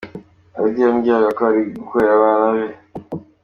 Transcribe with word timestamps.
Radio 0.63 0.81
yambwiraga 0.85 1.29
ko 1.37 1.41
ari 1.49 1.61
gukorera 1.77 2.13
abana 2.19 2.47
be. 2.53 2.67